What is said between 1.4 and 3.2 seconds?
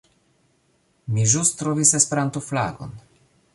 trovis Esperanto-flagon...